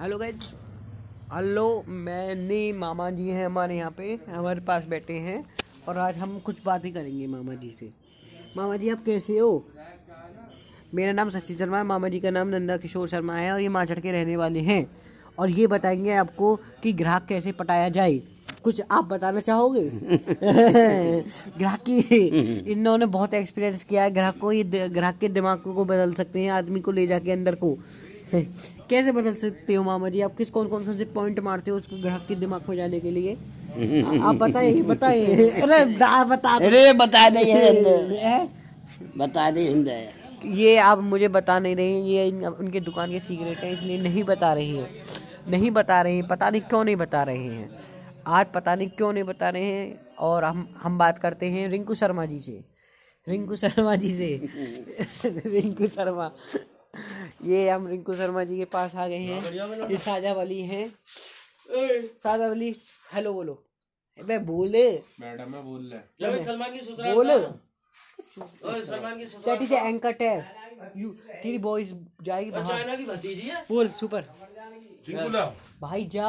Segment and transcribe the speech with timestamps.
[0.00, 0.54] Hello guys
[1.34, 5.44] hello मैंने मामा जी हैं हमारे यहाँ पे, हमारे पास बैठे हैं
[5.88, 7.90] और आज हम कुछ बातें करेंगे मामा जी से।
[8.56, 9.66] मामा जी आप कैसे हो?
[10.94, 13.68] मेरा नाम सचिन शर्मा है मामा जी का नाम नंदा किशोर शर्मा है और ये
[13.68, 14.90] माचड़ के रहने वाले हैं।
[15.38, 18.22] और ये बताएँगे आपको कि ग्राहक कैसे पटाया जाए।
[18.62, 19.90] कुछ आप बताना चाहोगे?
[21.58, 21.98] ग्राहक की
[22.72, 26.50] इन्होंने बहुत एक्सपीरियंस किया है। ग्राहक को ये ग्राहक के दिमाग को बदल सकते हैं,
[26.50, 27.78] आदमी को ले जाके अंदर को।
[28.34, 30.20] कैसे बदल सकते हो मामा जी?
[30.20, 33.10] आप किस कौन कौन से पॉइंट मारते हो उसको ग्राहक के दिमाग में जाने के
[33.10, 33.34] लिए?
[34.22, 35.84] आप बताइए बताइए। अरे
[36.24, 37.36] बता अरे बता दे
[39.16, 39.64] बता दे
[40.46, 44.52] ये आप मुझे बता नहीं रहे ये उनके दुकान के सीक्रेट है इसलिए नहीं बता
[44.52, 44.90] रही है।
[45.48, 47.70] नहीं बता रहे हैं। पता नहीं क्यों नहीं बता रहे हैं।
[48.26, 51.94] आज पता नहीं क्यों नहीं बता रहे हैं। और हम हम बात करते हैं रिंकू
[51.94, 52.64] शर्मा जी से।
[53.28, 54.48] रिंकू शर्मा जी से।
[55.46, 56.32] रिंकू शर्मा।
[57.44, 60.86] ये हम रिंकू शर्मा जी के पास आ गए हैं। ये साजा वाली हैं।
[62.22, 62.74] साजा वाली
[63.14, 63.62] हेलो बोलो।
[64.18, 64.84] मैं बोले
[65.20, 67.28] मैडम मैं बोल रहा सलमान की सुतरा बोल।
[68.84, 70.42] सलमान की that is anchor tag
[70.96, 71.08] you
[71.42, 73.64] तेरी वॉइस जाएगी चाइना की भतीजी है?
[73.70, 74.24] बोल सुपर
[75.80, 76.28] भाई जा।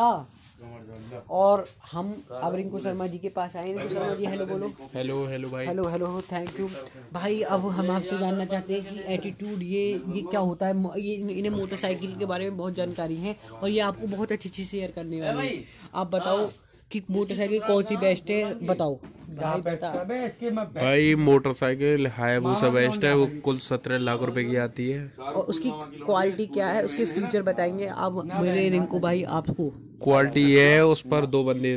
[1.29, 5.25] और हम अब रिंकू शर्मा जी के पास आए रिंकू शर्मा जी हेलो बोलो। हेलो
[5.27, 6.67] हेलो भाई। हेलो हेलो थैंक यू
[7.13, 9.83] भाई अब हम आपसे जानना चाहते हैं कि एटीट्यूड ये
[10.15, 10.73] ये क्या होता है?
[10.99, 14.63] ये इन्हें मोटरसाइकिल के बारे में बहुत जानकारी है और ये आपको बहुत अच्छी अच्छी
[14.65, 15.63] शेयर करने वाली है।
[15.95, 16.49] आप बताओ
[16.91, 18.67] कि मोटरसाइकिल कौन सी बेस्ट है?
[18.67, 18.99] बताओ।
[19.31, 25.71] भाई मोटरसाइकिल हायाबुसा बेस्ट है वो कुल सत्रह लाख रुपए की आती है। और उसकी
[26.05, 29.69] क्वालिटी क्या है उसके फीचर बताएँगे। आप मेरे रिंकू भाई। आपको।
[30.03, 31.75] क्वालिटी ये है उस पर दो बंदे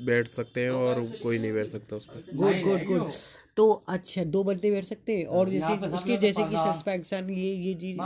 [0.00, 3.10] बैठ सकते हैं और कोई नहीं बैठ सकता उस पर। गुड गुड गुड
[3.56, 7.74] तो अच्छा दो बंदे बैठ सकते हैं। और जैसे उसके जैसे कि सस्पेंशन ये ये
[7.74, 7.98] चीज़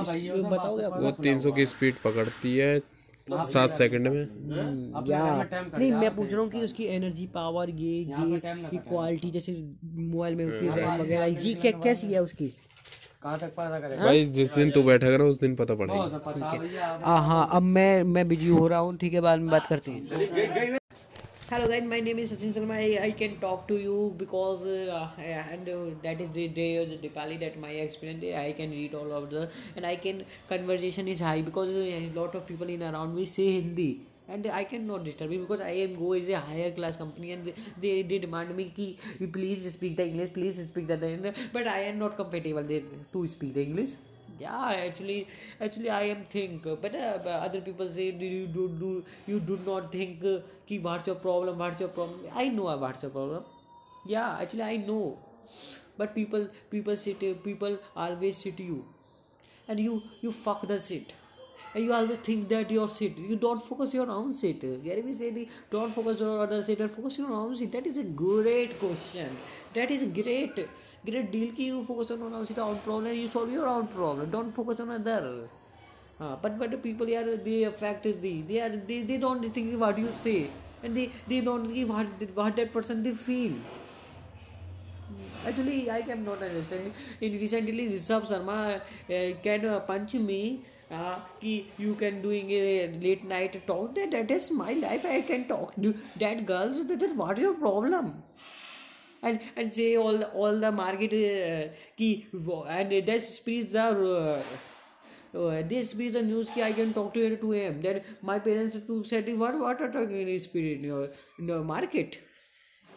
[0.43, 2.79] बताओगे आप वो तीन सौ की स्पीड पकड़ती है
[3.53, 5.47] सात सेकंड में। हम्म, या।
[5.79, 8.41] नहीं मैं पूछ रहा हूँ कि उसकी एनर्जी पावर ये ये
[8.89, 9.53] क्वालिटी जैसे
[9.85, 12.49] मोबाइल में होती है रैम वगैरह ये क्या कैसी है उसकी?
[13.23, 14.05] कहाँ तक पता करेगा?
[14.05, 16.09] भाई जिस दिन तू बैठा ना उस दिन पता पड़ेगा।
[17.05, 19.91] हाँ। हाँ अब मैं मैं बिज़ी हो रहा हूँ ठीक है बाद में बात करते
[19.91, 20.78] हैं।
[21.51, 22.75] Hello guys my name is Sachin Sharma.
[22.79, 26.91] I, I can talk to you because uh, and uh, that is the day of
[26.91, 31.09] the Diwali that my experience I can read all of the and I can conversation
[31.09, 34.03] is high because uh, a lot of people in around me say Hindi.
[34.29, 37.51] And I cannot disturb it because I am go is a higher class company and
[37.81, 38.99] they, they demand me ki
[39.33, 43.63] please speak the English please speak the but I am not comfortable to speak the
[43.63, 43.97] English
[44.39, 45.27] yeah actually
[45.61, 49.91] actually i am think but uh, other people say you do do you do not
[49.93, 52.21] think uh, ki what's your problem what's your problem?
[52.35, 53.45] I know what's your problem.
[54.07, 55.19] Yeah actually i know.
[55.97, 58.85] But people people sit people always sit you.
[59.67, 61.15] And you you fuck the shit.
[61.75, 63.19] And you always think that your shit.
[63.19, 64.61] You don't focus your own shit.
[64.85, 65.41] Gary said
[65.71, 67.73] don't focus on other shit and focus your own shit.
[67.73, 69.37] That is a great question.
[69.75, 70.69] That is great
[71.05, 74.31] great deal ki you focus on your own problem you solve your own problem.
[74.31, 75.49] Don't focus on other.
[76.21, 79.81] Uh, but but the people are they affect the they are they, they don't think
[79.81, 80.51] what you say.
[80.83, 83.53] And they they don't give what what that person they feel.
[85.47, 86.93] Actually i cannot understand.
[87.21, 93.25] In recently rishabh sharma uh, can uh, punch me uh, you can doing a late
[93.25, 93.95] night talk.
[93.95, 95.05] That that is my life.
[95.05, 98.23] I can talk that girls that, that what is your problem
[99.23, 102.27] and and say all all the market uh, ki
[102.69, 104.43] and that speaks the uh,
[105.39, 107.81] uh, this speaks the news ki I can talk to you at 2 a.m.
[107.83, 112.21] That my parents said what what are talking in spirit in your in the market.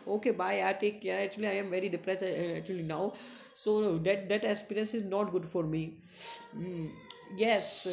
[0.07, 0.63] Okay, bye.
[0.67, 1.23] I take care.
[1.23, 3.13] Actually, I am very depressed uh, actually now.
[3.53, 5.83] So that that experience is not good for me.
[6.57, 6.89] Mm,
[7.37, 7.87] yes.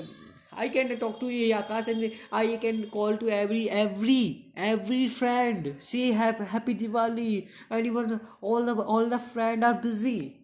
[0.53, 5.75] I can talk to Akash and I can call to every every every friend.
[5.79, 10.41] Say happy, Diwali and even all the all the friend are busy.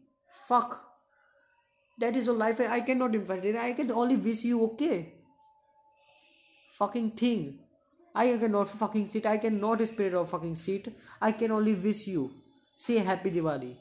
[0.49, 0.81] Fuck.
[1.99, 3.57] That is a life I cannot invite it.
[3.57, 5.15] I can only wish you okay.
[6.79, 7.64] Fucking thing.
[8.15, 9.27] I cannot fucking sit.
[9.27, 10.93] I cannot spirit of fucking sit.
[11.21, 12.31] I can only wish you.
[12.77, 13.75] Say happy Diwali.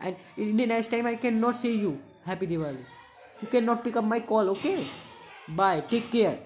[0.00, 2.84] And in the next time I cannot say you happy Diwali.
[3.42, 4.84] You cannot pick up my call, okay?
[5.48, 5.80] Bye.
[5.80, 6.38] Take care.